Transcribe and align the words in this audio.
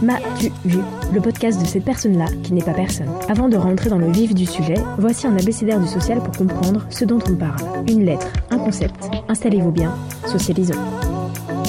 Ma 0.00 0.18
tu 0.38 0.50
vu, 0.64 0.78
le 1.12 1.20
podcast 1.20 1.60
de 1.60 1.66
cette 1.66 1.84
personne-là 1.84 2.26
qui 2.44 2.52
n'est 2.52 2.62
pas 2.62 2.72
personne. 2.72 3.08
Avant 3.28 3.48
de 3.48 3.56
rentrer 3.56 3.90
dans 3.90 3.98
le 3.98 4.10
vif 4.10 4.32
du 4.32 4.46
sujet, 4.46 4.76
voici 4.96 5.26
un 5.26 5.36
abécédaire 5.36 5.80
du 5.80 5.88
social 5.88 6.22
pour 6.22 6.36
comprendre 6.36 6.86
ce 6.88 7.04
dont 7.04 7.18
on 7.28 7.34
parle. 7.34 7.60
Une 7.88 8.04
lettre, 8.04 8.32
un 8.50 8.58
concept. 8.58 8.94
Installez-vous 9.28 9.72
bien, 9.72 9.92
socialisons. 10.26 10.78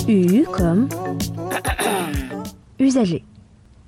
U 0.07 0.43
comme 0.43 0.87
usager. 2.77 3.25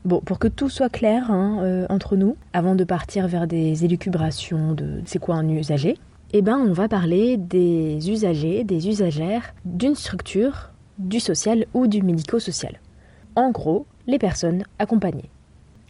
Bon, 0.06 0.22
pour 0.22 0.40
que 0.40 0.48
tout 0.48 0.70
soit 0.70 0.90
clair 0.90 1.30
hein, 1.30 1.60
euh, 1.62 1.86
entre 1.90 2.16
nous, 2.16 2.36
avant 2.54 2.74
de 2.74 2.84
partir 2.84 3.28
vers 3.28 3.46
des 3.46 3.86
élucubrations 3.86 4.74
de 4.74 5.02
c'est 5.06 5.20
quoi 5.20 5.36
un 5.36 5.48
usager, 5.50 6.00
eh 6.34 6.42
ben 6.42 6.58
on 6.58 6.74
va 6.74 6.88
parler 6.88 7.38
des 7.38 8.10
usagers, 8.10 8.64
des 8.64 8.88
usagères 8.88 9.54
d'une 9.66 9.94
structure, 9.94 10.72
du 10.98 11.20
social 11.20 11.66
ou 11.76 11.86
du 11.86 12.02
médico-social. 12.02 12.80
En 13.36 13.52
gros, 13.52 13.86
les 14.08 14.20
personnes 14.20 14.64
accompagnées. 14.80 15.30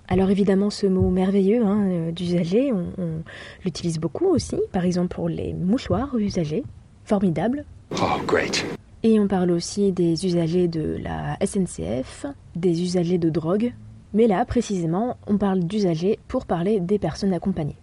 Alors 0.08 0.30
évidemment, 0.30 0.70
ce 0.70 0.88
mot 0.88 1.10
merveilleux 1.10 1.64
hein, 1.66 1.88
euh, 1.88 2.12
d'usager, 2.12 2.74
on, 2.74 2.88
on 2.98 3.24
l'utilise 3.64 4.00
beaucoup 4.00 4.28
aussi, 4.28 4.58
par 4.72 4.86
exemple 4.86 5.16
pour 5.16 5.30
les 5.30 5.54
mouchoirs 5.54 6.16
usagers, 6.18 6.64
formidable. 7.06 7.66
Oh, 8.02 8.20
great. 8.28 8.66
Et 9.04 9.20
on 9.20 9.28
parle 9.28 9.52
aussi 9.52 9.92
des 9.92 10.26
usagers 10.26 10.68
de 10.68 11.00
la 11.02 11.38
SNCF, 11.44 12.26
des 12.56 12.84
usagers 12.84 13.18
de 13.18 13.30
drogue, 13.30 13.74
mais 14.14 14.28
là 14.28 14.46
précisément, 14.46 15.18
on 15.28 15.38
parle 15.38 15.62
d'usagers 15.62 16.20
pour 16.28 16.46
parler 16.46 16.80
des 16.80 17.00
personnes 17.00 17.34
accompagnées. 17.34 17.78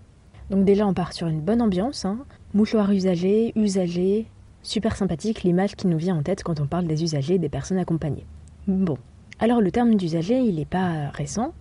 Donc 0.50 0.64
déjà, 0.64 0.86
on 0.86 0.94
part 0.94 1.12
sur 1.12 1.26
une 1.26 1.40
bonne 1.40 1.60
ambiance, 1.60 2.04
hein. 2.04 2.18
mouchoirs 2.54 2.90
usagers, 2.90 3.52
usagers, 3.56 4.26
super 4.62 4.96
sympathique 4.96 5.42
l'image 5.42 5.76
qui 5.76 5.86
nous 5.86 5.98
vient 5.98 6.16
en 6.16 6.22
tête 6.22 6.42
quand 6.42 6.60
on 6.60 6.66
parle 6.66 6.86
des 6.86 7.02
usagers 7.02 7.38
des 7.38 7.48
personnes 7.48 7.78
accompagnées. 7.78 8.26
Bon, 8.66 8.98
alors 9.40 9.60
le 9.60 9.70
terme 9.70 9.94
d'usager, 9.94 10.38
il 10.40 10.56
n'est 10.56 10.64
pas 10.64 11.10
récent. 11.10 11.52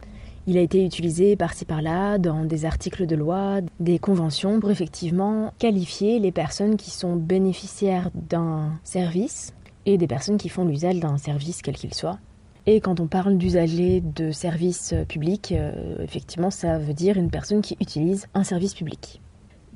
Il 0.47 0.58
a 0.58 0.61
été 0.61 0.83
utilisé 0.83 1.36
par-ci 1.36 1.66
par-là 1.66 2.17
dans 2.17 2.45
des 2.45 2.66
articles 2.66 3.06
de 3.06 3.16
loi, 3.16 3.59
des 3.80 4.00
conventions 4.00 4.59
pour 4.59 4.72
effectivement 4.72 5.52
qualifier 5.59 6.20
les 6.20 6.31
personnes 6.31 6.78
qui 6.78 6.89
sont 6.89 7.17
bénéficiaires 7.17 8.09
d'un 8.16 8.72
service 8.83 9.53
et 9.86 9.98
des 9.98 10.08
personnes 10.08 10.38
qui 10.38 10.50
font 10.50 10.66
l'usage 10.66 11.00
d'un 11.00 11.17
service 11.17 11.61
quel 11.61 11.75
qu'il 11.75 11.94
soit. 11.94 12.17
Et 12.66 12.81
quand 12.81 13.00
on 13.00 13.08
parle 13.08 13.38
d'usager 13.38 14.02
de 14.02 14.31
service 14.31 14.94
public, 15.08 15.53
euh, 15.53 15.98
effectivement, 16.00 16.50
ça 16.50 16.78
veut 16.78 16.94
dire 16.94 17.17
une 17.17 17.30
personne 17.30 17.61
qui 17.61 17.78
utilise 17.80 18.28
un 18.33 18.44
service 18.44 18.73
public. 18.73 19.22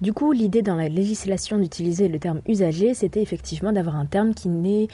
Du 0.01 0.13
coup, 0.13 0.31
l'idée 0.31 0.63
dans 0.63 0.75
la 0.75 0.89
législation 0.89 1.59
d'utiliser 1.59 2.07
le 2.07 2.17
terme 2.17 2.41
usager, 2.47 2.95
c'était 2.95 3.21
effectivement 3.21 3.71
d'avoir 3.71 3.95
un 3.95 4.07
terme 4.07 4.33
qui 4.33 4.49
n'est 4.49 4.87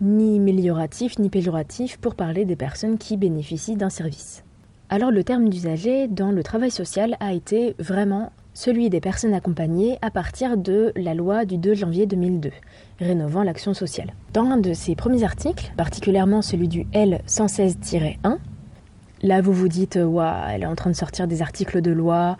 ni 0.00 0.38
amélioratif 0.38 1.18
ni 1.18 1.28
péjoratif 1.28 1.98
pour 1.98 2.14
parler 2.14 2.46
des 2.46 2.56
personnes 2.56 2.96
qui 2.96 3.18
bénéficient 3.18 3.76
d'un 3.76 3.90
service. 3.90 4.42
Alors 4.88 5.10
le 5.10 5.22
terme 5.22 5.50
d'usager 5.50 6.08
dans 6.08 6.30
le 6.30 6.42
travail 6.42 6.70
social 6.70 7.16
a 7.20 7.34
été 7.34 7.74
vraiment 7.78 8.32
celui 8.54 8.88
des 8.88 9.00
personnes 9.00 9.34
accompagnées 9.34 9.98
à 10.00 10.10
partir 10.10 10.56
de 10.56 10.92
la 10.96 11.12
loi 11.12 11.44
du 11.44 11.58
2 11.58 11.74
janvier 11.74 12.06
2002, 12.06 12.50
rénovant 13.00 13.42
l'action 13.42 13.74
sociale. 13.74 14.14
Dans 14.32 14.44
un 14.44 14.56
de 14.56 14.72
ses 14.72 14.94
premiers 14.94 15.24
articles, 15.24 15.72
particulièrement 15.76 16.40
celui 16.40 16.68
du 16.68 16.84
L116-1, 16.94 18.38
Là, 19.24 19.40
vous 19.40 19.54
vous 19.54 19.68
dites, 19.68 19.98
waouh, 20.00 20.50
elle 20.50 20.64
est 20.64 20.66
en 20.66 20.74
train 20.74 20.90
de 20.90 20.94
sortir 20.94 21.26
des 21.26 21.40
articles 21.40 21.80
de 21.80 21.90
loi, 21.90 22.36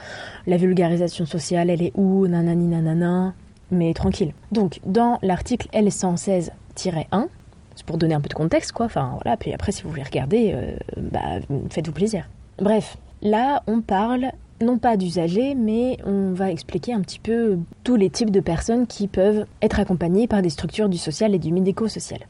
la 0.47 0.59
vulgarisation 0.59 1.25
sociale, 1.25 1.71
elle 1.71 1.81
est 1.81 1.93
où, 1.95 2.27
nanani 2.27 2.67
nanana. 2.67 3.33
Mais 3.71 3.95
tranquille. 3.95 4.35
Donc, 4.53 4.81
dans 4.85 5.19
l'article 5.23 5.67
L116-1, 5.73 6.51
c'est 7.75 7.87
pour 7.87 7.97
donner 7.97 8.13
un 8.13 8.21
peu 8.21 8.29
de 8.29 8.35
contexte, 8.35 8.73
quoi. 8.73 8.85
Enfin, 8.85 9.19
voilà. 9.23 9.39
Puis 9.39 9.55
après, 9.55 9.73
si 9.73 9.83
vous 9.83 9.89
voulez 9.89 10.03
regarder, 10.03 10.53
euh, 10.55 10.77
bah, 10.99 11.41
faites-vous 11.71 11.95
plaisir. 11.95 12.29
Bref, 12.59 12.99
là, 13.23 13.63
on 13.67 13.81
parle 13.81 14.33
non 14.61 14.77
pas 14.77 14.99
d'usagers, 14.99 15.55
mais 15.55 15.97
on 16.05 16.33
va 16.35 16.51
expliquer 16.51 16.93
un 16.93 17.01
petit 17.01 17.19
peu 17.19 17.59
tous 17.83 17.97
les 17.97 18.11
types 18.11 18.31
de 18.31 18.41
personnes 18.41 18.87
qui 18.87 19.09
peuvent 19.09 19.47
être 19.63 19.81
accompagnées 19.81 20.29
par 20.29 20.43
des 20.43 20.51
structures 20.51 20.91
du 20.91 20.99
social 20.99 21.35
et 21.35 21.39
du 21.39 21.51
médico-social. 21.51 22.21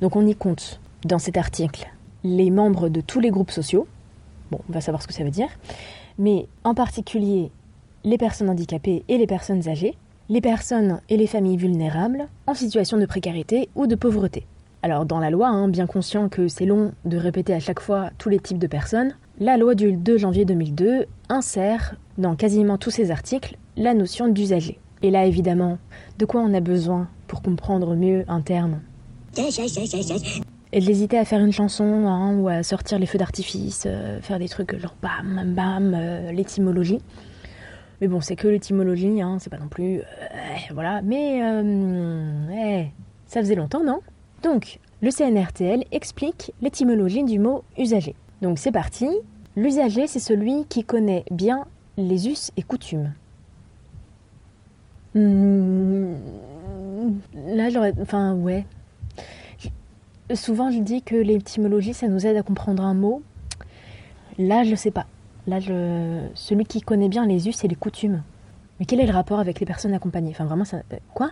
Donc, 0.00 0.16
on 0.16 0.26
y 0.26 0.34
compte 0.34 0.80
dans 1.04 1.18
cet 1.18 1.36
article 1.36 1.90
les 2.24 2.50
membres 2.50 2.88
de 2.88 3.02
tous 3.02 3.20
les 3.20 3.30
groupes 3.30 3.50
sociaux, 3.50 3.86
Bon, 4.50 4.60
on 4.68 4.72
va 4.72 4.80
savoir 4.80 5.02
ce 5.02 5.08
que 5.08 5.14
ça 5.14 5.24
veut 5.24 5.30
dire. 5.30 5.48
Mais 6.18 6.46
en 6.64 6.74
particulier, 6.74 7.50
les 8.04 8.18
personnes 8.18 8.50
handicapées 8.50 9.04
et 9.08 9.18
les 9.18 9.26
personnes 9.26 9.68
âgées, 9.68 9.96
les 10.28 10.40
personnes 10.40 11.00
et 11.08 11.16
les 11.16 11.26
familles 11.26 11.56
vulnérables 11.56 12.28
en 12.46 12.54
situation 12.54 12.98
de 12.98 13.06
précarité 13.06 13.68
ou 13.74 13.86
de 13.86 13.94
pauvreté. 13.94 14.46
Alors 14.82 15.06
dans 15.06 15.18
la 15.18 15.30
loi, 15.30 15.48
hein, 15.48 15.68
bien 15.68 15.86
conscient 15.86 16.28
que 16.28 16.48
c'est 16.48 16.66
long 16.66 16.92
de 17.04 17.16
répéter 17.16 17.52
à 17.52 17.60
chaque 17.60 17.80
fois 17.80 18.10
tous 18.18 18.28
les 18.28 18.38
types 18.38 18.58
de 18.58 18.66
personnes, 18.66 19.14
la 19.40 19.56
loi 19.56 19.74
du 19.74 19.92
2 19.92 20.18
janvier 20.18 20.44
2002 20.44 21.06
insère 21.28 21.96
dans 22.16 22.36
quasiment 22.36 22.78
tous 22.78 22.90
ses 22.90 23.10
articles 23.10 23.56
la 23.76 23.94
notion 23.94 24.28
d'usager. 24.28 24.78
Et 25.02 25.10
là 25.10 25.24
évidemment, 25.24 25.78
de 26.18 26.24
quoi 26.26 26.42
on 26.42 26.54
a 26.54 26.60
besoin 26.60 27.08
pour 27.26 27.42
comprendre 27.42 27.94
mieux 27.94 28.24
un 28.28 28.40
terme? 28.40 28.80
Et 30.72 30.80
d'hésiter 30.80 31.18
à 31.18 31.24
faire 31.24 31.40
une 31.40 31.52
chanson 31.52 32.06
hein, 32.06 32.34
ou 32.36 32.48
à 32.48 32.62
sortir 32.62 32.98
les 32.98 33.06
feux 33.06 33.18
d'artifice, 33.18 33.84
euh, 33.86 34.20
faire 34.20 34.38
des 34.38 34.48
trucs 34.48 34.78
genre 34.78 34.94
bam, 35.02 35.54
bam, 35.54 35.94
euh, 35.94 36.32
l'étymologie. 36.32 37.00
Mais 38.00 38.08
bon, 38.08 38.20
c'est 38.20 38.36
que 38.36 38.46
l'étymologie, 38.46 39.20
hein, 39.20 39.38
c'est 39.40 39.50
pas 39.50 39.58
non 39.58 39.68
plus. 39.68 40.00
Euh, 40.00 40.02
voilà, 40.72 41.02
mais. 41.02 41.40
Eh, 42.52 42.86
ça 43.26 43.40
faisait 43.40 43.56
longtemps, 43.56 43.82
non? 43.82 44.00
Donc, 44.42 44.78
le 45.02 45.10
CNRTL 45.10 45.84
explique 45.90 46.52
l'étymologie 46.62 47.24
du 47.24 47.38
mot 47.38 47.64
usager. 47.76 48.14
Donc, 48.40 48.58
c'est 48.58 48.70
parti. 48.70 49.08
L'usager, 49.56 50.06
c'est 50.06 50.20
celui 50.20 50.64
qui 50.66 50.84
connaît 50.84 51.24
bien 51.32 51.66
les 51.96 52.28
us 52.28 52.52
et 52.56 52.62
coutumes. 52.62 53.12
Hmm, 55.14 56.14
là, 57.34 57.68
j'aurais. 57.70 57.92
Enfin, 58.00 58.34
ouais, 58.34 58.64
Souvent, 60.34 60.70
je 60.70 60.78
dis 60.80 61.02
que 61.02 61.14
l'étymologie, 61.14 61.94
ça 61.94 62.08
nous 62.08 62.26
aide 62.26 62.36
à 62.36 62.42
comprendre 62.42 62.82
un 62.82 62.94
mot. 62.94 63.22
Là, 64.38 64.62
je 64.64 64.70
ne 64.70 64.76
sais 64.76 64.90
pas. 64.90 65.06
Là, 65.46 65.58
je... 65.58 66.20
celui 66.34 66.64
qui 66.64 66.80
connaît 66.80 67.08
bien 67.08 67.26
les 67.26 67.48
us 67.48 67.64
et 67.64 67.68
les 67.68 67.74
coutumes. 67.74 68.22
Mais 68.78 68.86
quel 68.86 69.00
est 69.00 69.06
le 69.06 69.12
rapport 69.12 69.40
avec 69.40 69.58
les 69.58 69.66
personnes 69.66 69.94
accompagnées? 69.94 70.30
Enfin, 70.30 70.44
vraiment, 70.44 70.64
ça. 70.64 70.82
Quoi? 71.14 71.30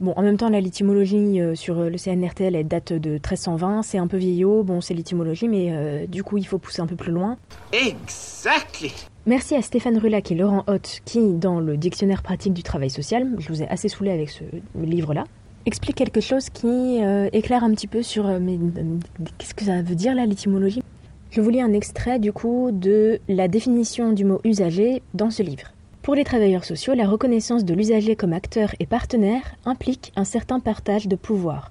Bon, 0.00 0.12
en 0.16 0.22
même 0.22 0.36
temps, 0.36 0.50
l'étymologie 0.50 1.40
euh, 1.40 1.54
sur 1.54 1.76
le 1.76 1.96
CNRTL, 1.96 2.54
elle 2.54 2.68
date 2.68 2.92
de 2.92 3.12
1320, 3.12 3.82
c'est 3.82 3.96
un 3.96 4.06
peu 4.06 4.18
vieillot, 4.18 4.62
bon, 4.62 4.82
c'est 4.82 4.92
l'étymologie, 4.92 5.48
mais 5.48 5.68
euh, 5.70 6.06
du 6.06 6.22
coup, 6.22 6.36
il 6.36 6.46
faut 6.46 6.58
pousser 6.58 6.82
un 6.82 6.86
peu 6.86 6.96
plus 6.96 7.12
loin. 7.12 7.38
Exactly. 7.72 8.92
Merci 9.24 9.54
à 9.54 9.62
Stéphane 9.62 9.96
Rulac 9.96 10.30
et 10.30 10.34
Laurent 10.34 10.64
Hoth 10.66 11.00
qui, 11.06 11.32
dans 11.32 11.60
le 11.60 11.78
dictionnaire 11.78 12.22
pratique 12.22 12.52
du 12.52 12.62
travail 12.62 12.90
social, 12.90 13.26
je 13.38 13.48
vous 13.48 13.62
ai 13.62 13.68
assez 13.68 13.88
saoulé 13.88 14.10
avec 14.10 14.28
ce 14.28 14.44
livre-là, 14.78 15.24
explique 15.66 15.96
quelque 15.96 16.20
chose 16.20 16.48
qui 16.48 17.02
euh, 17.02 17.28
éclaire 17.32 17.64
un 17.64 17.72
petit 17.72 17.88
peu 17.88 18.02
sur 18.02 18.26
euh, 18.26 18.38
mais, 18.40 18.54
euh, 18.54 18.98
qu'est-ce 19.36 19.54
que 19.54 19.64
ça 19.64 19.82
veut 19.82 19.96
dire 19.96 20.14
là 20.14 20.24
l'étymologie? 20.24 20.82
Je 21.30 21.40
vous 21.40 21.50
lis 21.50 21.60
un 21.60 21.72
extrait 21.72 22.18
du 22.18 22.32
coup 22.32 22.70
de 22.72 23.20
la 23.28 23.48
définition 23.48 24.12
du 24.12 24.24
mot 24.24 24.40
usager 24.44 25.02
dans 25.12 25.30
ce 25.30 25.42
livre. 25.42 25.72
Pour 26.02 26.14
les 26.14 26.22
travailleurs 26.22 26.64
sociaux, 26.64 26.94
la 26.94 27.08
reconnaissance 27.08 27.64
de 27.64 27.74
l'usager 27.74 28.14
comme 28.14 28.32
acteur 28.32 28.74
et 28.78 28.86
partenaire 28.86 29.56
implique 29.64 30.12
un 30.14 30.22
certain 30.22 30.60
partage 30.60 31.08
de 31.08 31.16
pouvoir, 31.16 31.68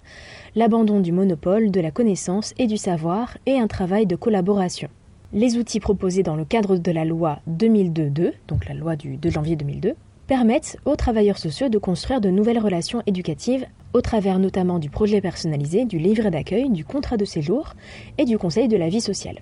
l'abandon 0.56 1.00
du 1.00 1.13
monopole, 1.13 1.71
de 1.71 1.80
la 1.80 1.89
connaissance 1.89 2.53
et 2.57 2.68
du 2.68 2.75
savoir 2.75 3.38
et 3.45 3.57
un 3.57 3.68
travail 3.68 4.06
de 4.06 4.18
collaboration. 4.18 4.89
Les 5.31 5.57
outils 5.57 5.80
proposés 5.80 6.21
dans 6.21 6.36
le 6.36 6.44
cadre 6.44 6.75
de 6.75 6.92
la 6.92 7.06
loi 7.06 7.39
2002-2, 7.50 8.33
donc 8.50 8.68
la 8.68 8.75
loi 8.75 8.97
du 8.97 9.15
2 9.15 9.30
janvier 9.30 9.56
2002, 9.56 9.95
permettent 10.27 10.77
aux 10.86 10.95
travailleurs 10.95 11.38
sociaux 11.38 11.69
de 11.69 11.77
construire 11.77 12.22
de 12.22 12.30
nouvelles 12.30 12.60
relations 12.60 13.01
éducatives 13.06 13.66
au 13.94 14.01
travers 14.01 14.39
notamment 14.39 14.80
du 14.80 14.89
projet 14.89 15.22
personnalisé, 15.22 15.86
du 15.86 15.98
livret 15.98 16.31
d'accueil, 16.31 16.69
du 16.69 16.83
contrat 16.83 17.18
de 17.18 17.25
séjour 17.25 17.74
et 18.18 18.25
du 18.25 18.38
conseil 18.38 18.68
de 18.68 18.77
la 18.77 18.89
vie 18.89 19.01
sociale. 19.01 19.39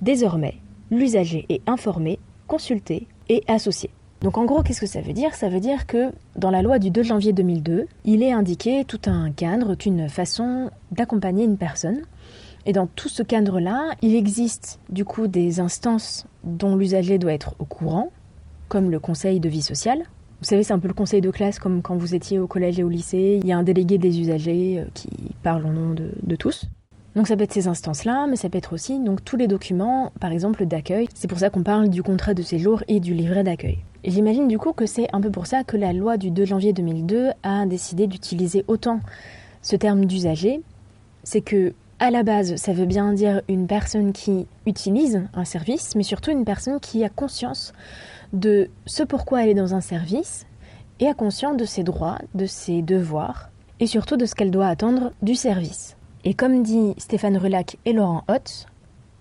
Désormais, 0.00 0.56
l'usager 0.90 1.46
est 1.48 1.62
informé, 1.68 2.18
consulté 2.46 3.06
et 3.28 3.44
associé. 3.46 3.90
Donc 4.22 4.38
en 4.38 4.44
gros, 4.44 4.62
qu'est-ce 4.62 4.80
que 4.80 4.86
ça 4.86 5.00
veut 5.00 5.12
dire? 5.12 5.34
Ça 5.34 5.48
veut 5.48 5.60
dire 5.60 5.86
que 5.86 6.12
dans 6.36 6.50
la 6.50 6.62
loi 6.62 6.78
du 6.78 6.90
2 6.90 7.02
janvier 7.02 7.32
2002, 7.32 7.86
il 8.04 8.22
est 8.22 8.32
indiqué 8.32 8.84
tout 8.84 9.00
un 9.06 9.32
cadre, 9.32 9.76
une 9.84 10.08
façon 10.08 10.70
d'accompagner 10.92 11.44
une 11.44 11.56
personne. 11.56 12.02
Et 12.64 12.72
dans 12.72 12.86
tout 12.86 13.08
ce 13.08 13.24
cadre-là, 13.24 13.90
il 14.00 14.14
existe 14.14 14.78
du 14.90 15.04
coup 15.04 15.26
des 15.26 15.58
instances 15.58 16.26
dont 16.44 16.76
l'usager 16.76 17.18
doit 17.18 17.32
être 17.32 17.56
au 17.58 17.64
courant, 17.64 18.10
comme 18.68 18.90
le 18.90 19.00
conseil 19.00 19.40
de 19.40 19.48
vie 19.48 19.62
sociale. 19.62 20.04
Vous 20.42 20.48
savez, 20.48 20.64
c'est 20.64 20.72
un 20.72 20.80
peu 20.80 20.88
le 20.88 20.94
conseil 20.94 21.20
de 21.20 21.30
classe 21.30 21.60
comme 21.60 21.82
quand 21.82 21.94
vous 21.94 22.16
étiez 22.16 22.40
au 22.40 22.48
collège 22.48 22.80
et 22.80 22.82
au 22.82 22.88
lycée. 22.88 23.38
Il 23.40 23.46
y 23.46 23.52
a 23.52 23.58
un 23.58 23.62
délégué 23.62 23.96
des 23.96 24.18
usagers 24.18 24.80
euh, 24.80 24.90
qui 24.92 25.08
parle 25.44 25.64
au 25.64 25.68
nom 25.68 25.94
de, 25.94 26.34
tous. 26.34 26.64
Donc 27.14 27.28
ça 27.28 27.36
peut 27.36 27.44
être 27.44 27.52
ces 27.52 27.68
instances-là, 27.68 28.26
mais 28.28 28.34
ça 28.34 28.48
peut 28.48 28.58
être 28.58 28.72
aussi 28.72 28.98
donc 28.98 29.24
tous 29.24 29.36
les 29.36 29.46
documents, 29.46 30.10
par 30.18 30.32
exemple 30.32 30.66
d'accueil. 30.66 31.08
C'est 31.14 31.28
pour 31.28 31.38
ça 31.38 31.48
qu'on 31.48 31.62
parle 31.62 31.90
du 31.90 32.02
contrat 32.02 32.34
de 32.34 32.42
séjour 32.42 32.82
et 32.88 32.98
du 32.98 33.14
livret 33.14 33.44
d'accueil. 33.44 33.78
J'imagine 34.02 34.48
du 34.48 34.58
coup 34.58 34.72
que 34.72 34.84
c'est 34.84 35.06
un 35.12 35.20
peu 35.20 35.30
pour 35.30 35.46
ça 35.46 35.62
que 35.62 35.76
la 35.76 35.92
loi 35.92 36.16
du 36.16 36.32
2 36.32 36.44
janvier 36.44 36.72
2002 36.72 37.28
a 37.44 37.64
décidé 37.66 38.08
d'utiliser 38.08 38.64
autant 38.66 38.98
ce 39.60 39.76
terme 39.76 40.06
d'usager. 40.06 40.60
C'est 41.22 41.42
que 41.42 41.72
à 42.00 42.10
la 42.10 42.24
base, 42.24 42.56
ça 42.56 42.72
veut 42.72 42.86
bien 42.86 43.12
dire 43.12 43.42
une 43.46 43.68
personne 43.68 44.12
qui 44.12 44.48
utilise 44.66 45.22
un 45.34 45.44
service, 45.44 45.94
mais 45.94 46.02
surtout 46.02 46.32
une 46.32 46.44
personne 46.44 46.80
qui 46.80 47.04
a 47.04 47.08
conscience 47.08 47.72
de 48.32 48.70
ce 48.86 49.02
pourquoi 49.02 49.42
elle 49.42 49.50
est 49.50 49.54
dans 49.54 49.74
un 49.74 49.80
service 49.80 50.46
et 51.00 51.08
a 51.08 51.14
conscience 51.14 51.56
de 51.56 51.64
ses 51.64 51.82
droits, 51.82 52.18
de 52.34 52.46
ses 52.46 52.82
devoirs 52.82 53.50
et 53.80 53.86
surtout 53.86 54.16
de 54.16 54.26
ce 54.26 54.34
qu'elle 54.34 54.50
doit 54.50 54.68
attendre 54.68 55.12
du 55.22 55.34
service. 55.34 55.96
Et 56.24 56.34
comme 56.34 56.62
dit 56.62 56.94
Stéphane 56.98 57.36
Rulac 57.36 57.78
et 57.84 57.92
Laurent 57.92 58.22
Hott, 58.28 58.66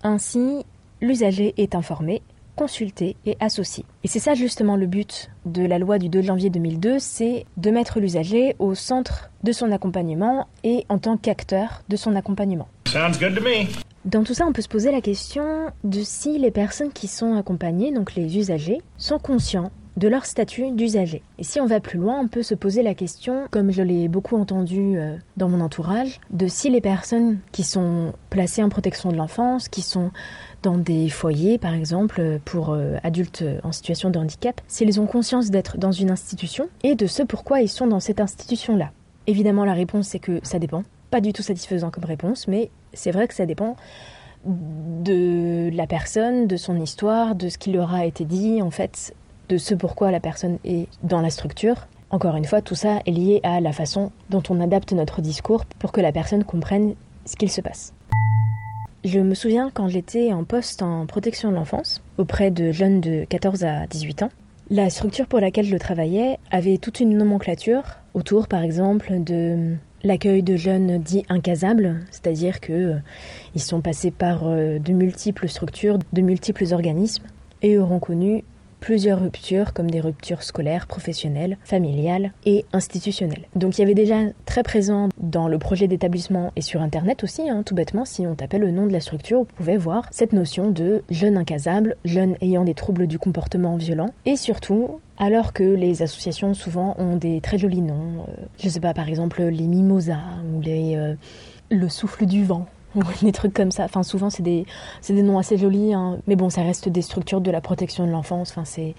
ainsi 0.03 0.65
l'usager 1.01 1.53
est 1.57 1.73
informé, 1.73 2.21
consulté 2.55 3.15
et 3.25 3.37
associé. 3.39 3.85
Et 4.03 4.07
c'est 4.07 4.19
ça 4.19 4.35
justement 4.35 4.75
le 4.75 4.85
but 4.85 5.31
de 5.45 5.65
la 5.65 5.79
loi 5.79 5.97
du 5.97 6.09
2 6.09 6.21
janvier 6.21 6.51
2002, 6.51 6.99
c'est 6.99 7.45
de 7.57 7.71
mettre 7.71 7.99
l'usager 7.99 8.55
au 8.59 8.75
centre 8.75 9.31
de 9.43 9.51
son 9.51 9.71
accompagnement 9.71 10.47
et 10.63 10.85
en 10.89 10.99
tant 10.99 11.17
qu'acteur 11.17 11.81
de 11.89 11.95
son 11.95 12.15
accompagnement. 12.15 12.67
Sounds 12.87 13.17
good 13.19 13.35
to 13.35 13.41
me. 13.41 13.67
Dans 14.03 14.23
tout 14.23 14.33
ça, 14.33 14.47
on 14.47 14.51
peut 14.51 14.63
se 14.63 14.67
poser 14.67 14.91
la 14.91 15.01
question 15.01 15.67
de 15.83 16.01
si 16.01 16.39
les 16.39 16.49
personnes 16.49 16.91
qui 16.91 17.07
sont 17.07 17.35
accompagnées, 17.35 17.91
donc 17.91 18.15
les 18.15 18.35
usagers, 18.35 18.81
sont 18.97 19.19
conscients 19.19 19.71
de 19.97 20.07
leur 20.07 20.25
statut 20.25 20.71
d'usager. 20.71 21.21
Et 21.37 21.43
si 21.43 21.59
on 21.59 21.67
va 21.67 21.79
plus 21.79 21.99
loin, 21.99 22.19
on 22.19 22.27
peut 22.27 22.41
se 22.41 22.55
poser 22.55 22.81
la 22.81 22.95
question, 22.95 23.47
comme 23.51 23.71
je 23.71 23.83
l'ai 23.83 24.07
beaucoup 24.07 24.37
entendu 24.37 24.97
euh, 24.97 25.17
dans 25.37 25.49
mon 25.49 25.61
entourage, 25.61 26.19
de 26.31 26.47
si 26.47 26.71
les 26.71 26.81
personnes 26.81 27.37
qui 27.51 27.63
sont 27.63 28.13
placées 28.31 28.63
en 28.63 28.69
protection 28.69 29.11
de 29.11 29.17
l'enfance, 29.17 29.67
qui 29.67 29.83
sont 29.83 30.09
dans 30.63 30.77
des 30.77 31.09
foyers 31.09 31.59
par 31.59 31.73
exemple 31.73 32.39
pour 32.43 32.71
euh, 32.71 32.95
adultes 33.03 33.43
en 33.63 33.71
situation 33.71 34.09
de 34.09 34.17
handicap, 34.17 34.61
s'ils 34.67 34.99
ont 34.99 35.07
conscience 35.07 35.51
d'être 35.51 35.77
dans 35.77 35.91
une 35.91 36.09
institution 36.09 36.69
et 36.83 36.95
de 36.95 37.05
ce 37.05 37.21
pourquoi 37.21 37.61
ils 37.61 37.69
sont 37.69 37.87
dans 37.87 37.99
cette 37.99 38.21
institution-là. 38.21 38.91
Évidemment, 39.27 39.65
la 39.65 39.73
réponse 39.73 40.07
c'est 40.07 40.19
que 40.19 40.39
ça 40.41 40.57
dépend. 40.57 40.83
Pas 41.11 41.21
du 41.21 41.33
tout 41.33 41.43
satisfaisant 41.43 41.91
comme 41.91 42.05
réponse, 42.05 42.47
mais 42.47 42.71
c'est 42.93 43.11
vrai 43.11 43.27
que 43.27 43.33
ça 43.33 43.45
dépend 43.45 43.75
de 44.45 45.69
la 45.73 45.85
personne, 45.85 46.47
de 46.47 46.57
son 46.57 46.79
histoire, 46.79 47.35
de 47.35 47.49
ce 47.49 47.57
qui 47.57 47.71
leur 47.71 47.93
a 47.93 48.05
été 48.05 48.25
dit. 48.25 48.61
En 48.61 48.71
fait, 48.71 49.13
de 49.49 49.57
ce 49.57 49.75
pourquoi 49.75 50.09
la 50.11 50.19
personne 50.19 50.57
est 50.63 50.87
dans 51.03 51.21
la 51.21 51.29
structure. 51.29 51.87
Encore 52.09 52.35
une 52.35 52.45
fois, 52.45 52.61
tout 52.61 52.75
ça 52.75 52.99
est 53.05 53.11
lié 53.11 53.39
à 53.43 53.59
la 53.61 53.71
façon 53.71 54.11
dont 54.29 54.43
on 54.49 54.59
adapte 54.59 54.93
notre 54.93 55.21
discours 55.21 55.65
pour 55.65 55.91
que 55.91 56.01
la 56.01 56.11
personne 56.11 56.43
comprenne 56.43 56.95
ce 57.25 57.35
qu'il 57.35 57.51
se 57.51 57.61
passe. 57.61 57.93
Je 59.03 59.19
me 59.19 59.33
souviens 59.33 59.71
quand 59.73 59.87
j'étais 59.87 60.31
en 60.31 60.43
poste 60.43 60.81
en 60.81 61.05
protection 61.05 61.49
de 61.49 61.55
l'enfance, 61.55 62.01
auprès 62.17 62.51
de 62.51 62.71
jeunes 62.71 63.01
de 63.01 63.25
14 63.27 63.63
à 63.63 63.87
18 63.87 64.23
ans, 64.23 64.29
la 64.69 64.89
structure 64.89 65.27
pour 65.27 65.39
laquelle 65.39 65.65
je 65.65 65.75
travaillais 65.75 66.37
avait 66.51 66.77
toute 66.77 66.99
une 66.99 67.17
nomenclature 67.17 67.83
autour, 68.13 68.47
par 68.47 68.61
exemple, 68.61 69.23
de 69.23 69.75
l'accueil 70.03 70.43
de 70.43 70.55
jeunes 70.55 70.99
dits 70.99 71.25
incasables, 71.29 71.99
c'est-à-dire 72.11 72.59
que 72.59 72.73
euh, 72.73 73.59
sont 73.59 73.81
passés 73.81 74.11
par 74.11 74.41
euh, 74.43 74.79
de 74.79 74.93
multiples 74.93 75.47
structures, 75.47 75.99
de 76.13 76.21
multiples 76.21 76.73
organismes 76.73 77.25
et 77.61 77.77
auront 77.77 77.99
connu 77.99 78.43
plusieurs 78.81 79.21
ruptures, 79.21 79.71
comme 79.73 79.89
des 79.89 80.01
ruptures 80.01 80.43
scolaires, 80.43 80.87
professionnelles, 80.87 81.57
familiales 81.63 82.33
et 82.45 82.65
institutionnelles. 82.73 83.45
Donc 83.55 83.77
il 83.77 83.81
y 83.81 83.83
avait 83.85 83.93
déjà 83.93 84.17
très 84.45 84.63
présent 84.63 85.07
dans 85.17 85.47
le 85.47 85.57
projet 85.57 85.87
d'établissement 85.87 86.51
et 86.57 86.61
sur 86.61 86.81
Internet 86.81 87.23
aussi, 87.23 87.49
hein, 87.49 87.63
tout 87.63 87.75
bêtement, 87.75 88.03
si 88.03 88.27
on 88.27 88.35
tapait 88.35 88.57
le 88.57 88.71
nom 88.71 88.87
de 88.87 88.91
la 88.91 88.99
structure, 88.99 89.39
vous 89.39 89.45
pouvez 89.55 89.77
voir 89.77 90.07
cette 90.11 90.33
notion 90.33 90.71
de 90.71 91.03
jeune 91.09 91.37
incasable, 91.37 91.95
jeune 92.03 92.35
ayant 92.41 92.65
des 92.65 92.73
troubles 92.73 93.07
du 93.07 93.19
comportement 93.19 93.77
violent, 93.77 94.09
et 94.25 94.35
surtout 94.35 94.99
alors 95.17 95.53
que 95.53 95.63
les 95.63 96.01
associations 96.01 96.55
souvent 96.55 96.95
ont 96.97 97.15
des 97.15 97.39
très 97.41 97.59
jolis 97.59 97.81
noms. 97.81 98.25
Euh, 98.27 98.45
je 98.59 98.67
sais 98.67 98.79
pas, 98.79 98.95
par 98.95 99.07
exemple 99.07 99.43
les 99.43 99.67
mimosas 99.67 100.17
ou 100.51 100.67
euh, 100.67 101.13
le 101.69 101.89
souffle 101.89 102.25
du 102.25 102.43
vent 102.43 102.65
des 103.21 103.31
trucs 103.31 103.53
comme 103.53 103.71
ça. 103.71 103.85
Enfin, 103.85 104.03
souvent, 104.03 104.29
c'est 104.29 104.43
des, 104.43 104.65
des 105.07 105.21
noms 105.21 105.37
assez 105.37 105.57
jolis, 105.57 105.93
hein. 105.93 106.19
mais 106.27 106.35
bon, 106.35 106.49
ça 106.49 106.61
reste 106.61 106.89
des 106.89 107.01
structures 107.01 107.41
de 107.41 107.51
la 107.51 107.61
protection 107.61 108.05
de 108.05 108.11
l'enfance. 108.11 108.51
Enfin, 108.51 108.65
c'est 108.65 108.95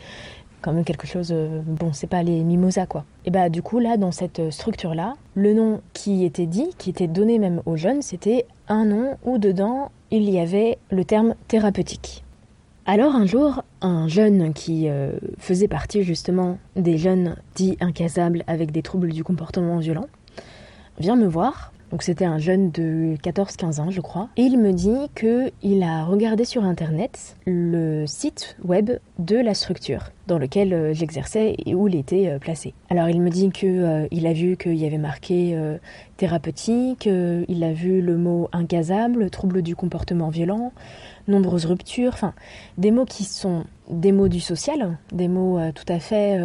quand 0.61 0.73
même 0.73 0.85
quelque 0.85 1.07
chose. 1.07 1.31
Euh, 1.33 1.61
bon, 1.65 1.93
c'est 1.93 2.07
pas 2.07 2.23
les 2.23 2.43
mimosas, 2.45 2.87
quoi. 2.87 3.05
Et 3.25 3.31
bah, 3.31 3.49
du 3.49 3.63
coup, 3.63 3.79
là, 3.79 3.97
dans 3.97 4.13
cette 4.13 4.51
structure-là, 4.51 5.15
le 5.35 5.55
nom 5.55 5.81
qui 5.93 6.25
était 6.25 6.47
dit, 6.47 6.71
qui 6.79 6.91
était 6.91 7.09
donné 7.09 7.39
même 7.39 7.63
aux 7.67 7.77
jeunes, 7.77 8.03
c'était 8.03 8.47
un 8.69 8.85
nom 8.85 9.17
où 9.25 9.39
dedans 9.39 9.91
il 10.11 10.29
y 10.29 10.39
avait 10.39 10.79
le 10.91 11.05
terme 11.05 11.35
thérapeutique. 11.49 12.23
Alors 12.85 13.15
un 13.15 13.27
jour, 13.27 13.63
un 13.81 14.09
jeune 14.09 14.53
qui 14.53 14.89
euh, 14.89 15.13
faisait 15.39 15.69
partie 15.69 16.03
justement 16.03 16.59
des 16.77 16.99
jeunes 16.99 17.37
dits 17.55 17.77
incasables 17.81 18.45
avec 18.47 18.73
des 18.73 18.83
troubles 18.83 19.13
du 19.13 19.25
comportement 19.25 19.79
violent 19.79 20.07
vient 20.99 21.17
me 21.17 21.27
voir 21.27 21.72
donc 21.93 22.03
c'était 22.03 22.25
un 22.25 22.39
jeune 22.39 22.71
de 22.71 23.17
14-15 23.23 23.81
ans, 23.81 23.91
je 23.91 24.01
crois. 24.01 24.31
Et 24.39 24.43
il 24.43 24.59
me 24.59 24.73
dit 24.73 24.97
qu'il 25.15 25.83
a 25.83 26.05
regardé 26.05 26.47
sur 26.47 26.65
Internet 26.65 27.37
le 27.47 28.07
site 28.07 28.57
web 28.65 28.93
de 29.19 29.37
la 29.37 29.53
structure 29.53 30.09
dans 30.27 30.39
lequel 30.39 30.73
euh, 30.73 30.95
j'exerçais 30.95 31.55
et 31.67 31.75
où 31.75 31.89
il 31.89 31.97
était 31.97 32.29
euh, 32.29 32.39
placé. 32.39 32.73
Alors 32.89 33.11
il 33.11 33.21
me 33.21 33.29
dit 33.29 33.51
qu'il 33.51 33.69
euh, 33.69 34.07
a 34.11 34.33
vu 34.33 34.57
qu'il 34.57 34.77
y 34.77 34.87
avait 34.87 34.97
marqué 34.97 35.55
thérapeutique, 36.17 37.07
il 37.07 37.65
a 37.65 37.73
vu 37.73 38.01
le 38.01 38.17
mot 38.17 38.49
incasable, 38.53 39.29
trouble 39.29 39.61
du 39.61 39.77
comportement 39.77 40.31
violent, 40.31 40.73
nombreuses 41.29 41.67
ruptures, 41.67 42.13
enfin 42.15 42.33
des 42.79 42.91
mots 42.91 43.05
qui 43.05 43.25
sont 43.25 43.65
des 43.91 44.13
mots 44.13 44.29
du 44.29 44.41
social, 44.41 44.97
des 45.13 45.29
mots 45.29 45.59
tout 45.75 45.85
à 45.89 45.99
fait 45.99 46.41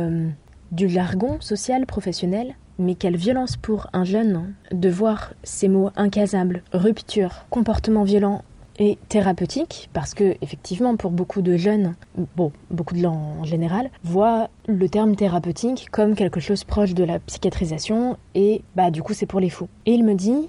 du 0.72 0.90
jargon 0.90 1.38
social, 1.40 1.86
professionnel, 1.86 2.56
mais 2.80 2.96
quelle 2.96 3.18
violence 3.18 3.58
pour 3.58 3.88
un 3.94 4.04
jeune 4.04 4.54
de 4.72 4.90
voir 4.90 5.34
ces 5.44 5.68
mots 5.68 5.92
incasables, 5.96 6.64
rupture, 6.72 7.46
comportement 7.50 8.04
violent 8.04 8.44
et 8.80 8.98
thérapeutique, 9.10 9.90
parce 9.94 10.14
que 10.14 10.36
effectivement 10.42 10.96
pour 10.98 11.12
beaucoup 11.12 11.42
de 11.42 11.58
jeunes, 11.58 11.96
bon, 12.36 12.52
beaucoup 12.70 12.94
de 12.94 13.00
gens 13.00 13.36
en 13.40 13.44
général, 13.44 13.90
voient 14.04 14.50
le 14.68 14.88
terme 14.88 15.16
thérapeutique 15.16 15.88
comme 15.92 16.16
quelque 16.16 16.40
chose 16.40 16.64
proche 16.64 16.94
de 16.94 17.04
la 17.04 17.20
psychiatrisation 17.20 18.18
et 18.36 18.62
bah 18.76 18.92
du 18.92 19.02
coup 19.02 19.14
c'est 19.14 19.26
pour 19.26 19.40
les 19.40 19.50
fous. 19.50 19.70
Et 19.86 19.94
il 19.94 20.04
me 20.04 20.14
dit, 20.14 20.48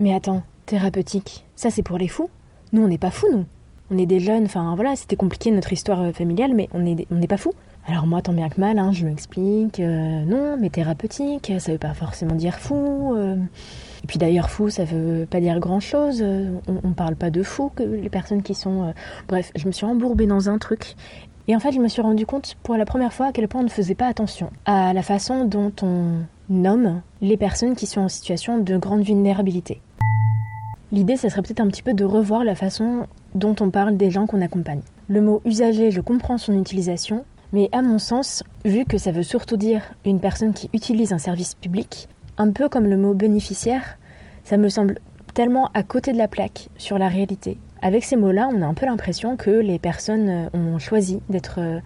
mais 0.00 0.14
attends, 0.14 0.42
thérapeutique, 0.66 1.46
ça 1.56 1.70
c'est 1.70 1.82
pour 1.82 1.98
les 1.98 2.08
fous? 2.08 2.28
Nous 2.72 2.82
on 2.82 2.88
n'est 2.88 2.98
pas 2.98 3.10
fous 3.10 3.28
nous. 3.32 3.46
On 3.90 3.98
est 3.98 4.06
des 4.06 4.20
jeunes, 4.20 4.44
enfin 4.44 4.74
voilà, 4.74 4.96
c'était 4.96 5.16
compliqué 5.16 5.50
notre 5.50 5.72
histoire 5.72 6.12
familiale, 6.12 6.54
mais 6.54 6.68
on 6.72 6.80
on 6.80 7.14
n'est 7.14 7.26
pas 7.26 7.36
fous. 7.36 7.54
Alors 7.86 8.06
moi, 8.06 8.22
tant 8.22 8.32
bien 8.32 8.48
que 8.48 8.60
mal, 8.60 8.78
hein, 8.78 8.92
je 8.92 9.04
m'explique, 9.04 9.80
euh, 9.80 10.24
non, 10.24 10.56
mais 10.58 10.70
thérapeutique, 10.70 11.52
ça 11.58 11.72
veut 11.72 11.78
pas 11.78 11.94
forcément 11.94 12.36
dire 12.36 12.58
fou. 12.58 13.14
Euh. 13.16 13.36
Et 14.04 14.06
puis 14.06 14.18
d'ailleurs, 14.18 14.50
fou, 14.50 14.70
ça 14.70 14.84
veut 14.84 15.26
pas 15.26 15.40
dire 15.40 15.58
grand-chose. 15.58 16.22
On, 16.22 16.80
on, 16.84 16.92
parle 16.92 17.16
pas 17.16 17.30
de 17.30 17.42
fou 17.42 17.72
que 17.74 17.82
les 17.82 18.08
personnes 18.08 18.42
qui 18.42 18.54
sont... 18.54 18.84
Euh. 18.84 18.92
Bref, 19.26 19.50
je 19.56 19.66
me 19.66 19.72
suis 19.72 19.84
embourbée 19.84 20.26
dans 20.26 20.48
un 20.48 20.58
truc. 20.58 20.94
Et 21.48 21.56
en 21.56 21.60
fait, 21.60 21.72
je 21.72 21.80
me 21.80 21.88
suis 21.88 22.02
rendu 22.02 22.24
compte 22.24 22.56
pour 22.62 22.76
la 22.76 22.84
première 22.84 23.12
fois 23.12 23.26
à 23.26 23.32
quel 23.32 23.48
point 23.48 23.62
on 23.62 23.64
ne 23.64 23.68
faisait 23.68 23.96
pas 23.96 24.06
attention 24.06 24.50
à 24.64 24.92
la 24.92 25.02
façon 25.02 25.44
dont 25.44 25.72
on 25.82 26.20
nomme 26.48 27.02
les 27.20 27.36
personnes 27.36 27.74
qui 27.74 27.86
sont 27.86 28.02
en 28.02 28.08
situation 28.08 28.58
de 28.58 28.76
grande 28.76 29.02
vulnérabilité. 29.02 29.80
L'idée, 30.92 31.16
ça 31.16 31.30
serait 31.30 31.42
peut-être 31.42 31.60
un 31.60 31.68
petit 31.68 31.82
peu 31.82 31.94
de 31.94 32.04
revoir 32.04 32.44
la 32.44 32.54
façon 32.54 33.06
dont 33.34 33.56
on 33.60 33.70
parle 33.70 33.96
des 33.96 34.10
gens 34.10 34.26
qu'on 34.26 34.42
accompagne. 34.42 34.82
Le 35.08 35.20
mot 35.20 35.40
usager, 35.44 35.90
je 35.90 36.00
comprends 36.00 36.38
son 36.38 36.52
utilisation, 36.52 37.24
mais 37.52 37.68
à 37.72 37.82
mon 37.82 37.98
sens, 37.98 38.42
vu 38.64 38.84
que 38.84 38.98
ça 38.98 39.12
veut 39.12 39.22
surtout 39.22 39.56
dire 39.56 39.82
une 40.04 40.20
personne 40.20 40.54
qui 40.54 40.70
utilise 40.72 41.12
un 41.12 41.18
service 41.18 41.54
public, 41.54 42.08
un 42.38 42.50
peu 42.50 42.68
comme 42.68 42.86
le 42.86 42.96
mot 42.96 43.14
bénéficiaire, 43.14 43.98
ça 44.44 44.56
me 44.56 44.68
semble 44.68 44.98
tellement 45.34 45.70
à 45.74 45.82
côté 45.82 46.12
de 46.12 46.18
la 46.18 46.28
plaque 46.28 46.68
sur 46.76 46.98
la 46.98 47.08
réalité. 47.08 47.58
Avec 47.80 48.04
ces 48.04 48.16
mots-là, 48.16 48.48
on 48.52 48.62
a 48.62 48.66
un 48.66 48.74
peu 48.74 48.86
l'impression 48.86 49.36
que 49.36 49.50
les 49.50 49.78
personnes 49.78 50.28
euh, 50.28 50.48
ont 50.54 50.78
choisi 50.78 51.20
d'être 51.28 51.56
euh, 51.58 51.80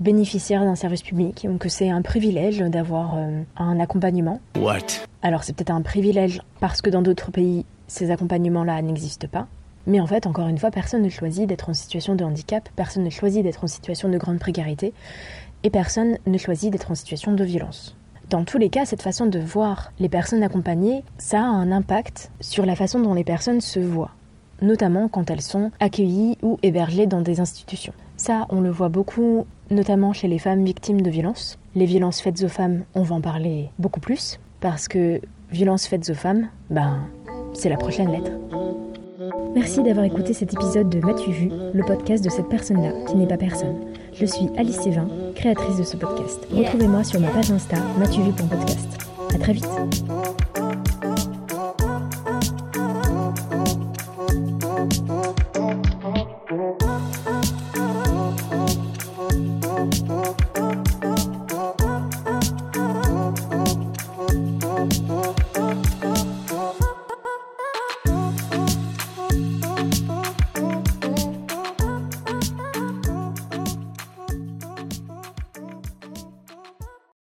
bénéficiaires 0.00 0.64
d'un 0.64 0.76
service 0.76 1.02
public, 1.02 1.46
donc 1.48 1.60
que 1.60 1.68
c'est 1.68 1.90
un 1.90 2.02
privilège 2.02 2.60
d'avoir 2.60 3.16
euh, 3.16 3.42
un 3.56 3.80
accompagnement. 3.80 4.40
What? 4.56 5.06
Alors 5.22 5.44
c'est 5.44 5.54
peut-être 5.54 5.70
un 5.70 5.82
privilège 5.82 6.40
parce 6.60 6.82
que 6.82 6.90
dans 6.90 7.02
d'autres 7.02 7.30
pays, 7.30 7.64
ces 7.88 8.10
accompagnements-là 8.10 8.80
n'existent 8.82 9.28
pas. 9.28 9.48
Mais 9.86 10.00
en 10.00 10.06
fait, 10.06 10.26
encore 10.26 10.48
une 10.48 10.58
fois, 10.58 10.70
personne 10.70 11.02
ne 11.02 11.08
choisit 11.08 11.46
d'être 11.46 11.68
en 11.68 11.74
situation 11.74 12.14
de 12.14 12.24
handicap, 12.24 12.68
personne 12.76 13.04
ne 13.04 13.10
choisit 13.10 13.42
d'être 13.42 13.64
en 13.64 13.68
situation 13.68 14.08
de 14.08 14.18
grande 14.18 14.38
précarité, 14.38 14.92
et 15.62 15.70
personne 15.70 16.18
ne 16.26 16.38
choisit 16.38 16.70
d'être 16.70 16.90
en 16.90 16.94
situation 16.94 17.32
de 17.32 17.44
violence. 17.44 17.96
Dans 18.30 18.44
tous 18.44 18.58
les 18.58 18.70
cas, 18.70 18.86
cette 18.86 19.02
façon 19.02 19.26
de 19.26 19.38
voir 19.38 19.92
les 19.98 20.08
personnes 20.08 20.42
accompagnées, 20.42 21.04
ça 21.18 21.40
a 21.40 21.44
un 21.44 21.70
impact 21.70 22.30
sur 22.40 22.64
la 22.64 22.76
façon 22.76 23.00
dont 23.00 23.14
les 23.14 23.24
personnes 23.24 23.60
se 23.60 23.80
voient, 23.80 24.12
notamment 24.62 25.08
quand 25.08 25.30
elles 25.30 25.42
sont 25.42 25.70
accueillies 25.80 26.38
ou 26.42 26.58
hébergées 26.62 27.06
dans 27.06 27.20
des 27.20 27.40
institutions. 27.40 27.92
Ça, 28.16 28.46
on 28.48 28.60
le 28.60 28.70
voit 28.70 28.88
beaucoup, 28.88 29.46
notamment 29.70 30.12
chez 30.12 30.28
les 30.28 30.38
femmes 30.38 30.64
victimes 30.64 31.02
de 31.02 31.10
violences. 31.10 31.58
Les 31.74 31.86
violences 31.86 32.20
faites 32.20 32.42
aux 32.42 32.48
femmes, 32.48 32.84
on 32.94 33.02
va 33.02 33.16
en 33.16 33.20
parler 33.20 33.70
beaucoup 33.78 34.00
plus, 34.00 34.40
parce 34.60 34.88
que 34.88 35.20
violences 35.50 35.86
faites 35.86 36.08
aux 36.08 36.14
femmes, 36.14 36.48
ben, 36.70 37.00
c'est 37.52 37.68
la 37.68 37.76
prochaine 37.76 38.10
lettre. 38.10 38.30
Merci 39.54 39.82
d'avoir 39.82 40.04
écouté 40.04 40.34
cet 40.34 40.52
épisode 40.52 40.88
de 40.88 40.98
M'as-tu 40.98 41.30
vu, 41.30 41.48
le 41.72 41.84
podcast 41.84 42.24
de 42.24 42.30
cette 42.30 42.48
personne-là 42.48 42.92
qui 43.08 43.16
n'est 43.16 43.26
pas 43.26 43.36
personne. 43.36 43.76
Je 44.12 44.26
suis 44.26 44.48
Alice 44.56 44.80
Sévin, 44.80 45.08
créatrice 45.36 45.78
de 45.78 45.84
ce 45.84 45.96
podcast. 45.96 46.40
Retrouvez-moi 46.50 47.04
sur 47.04 47.20
ma 47.20 47.28
page 47.28 47.50
Insta, 47.50 47.76
m'as-tu 47.98 48.20
vu.podcast. 48.20 48.88
À 49.34 49.38
très 49.38 49.52
vite. 49.52 49.68